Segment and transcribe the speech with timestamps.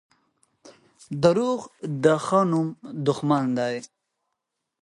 [1.23, 1.61] •دروغ
[2.03, 2.67] د ښه نوم
[3.05, 3.75] دښمن دي.